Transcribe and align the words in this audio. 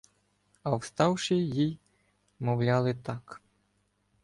А 0.63 0.75
вставши, 0.77 1.35
їй 1.35 1.79
мовляли 2.39 2.93
так: 2.93 3.41